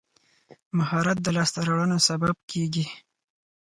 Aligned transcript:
مهارت 0.77 1.17
د 1.23 1.27
لاسته 1.37 1.59
راوړنو 1.67 1.97
سبب 2.07 2.35
کېږي. 2.51 2.85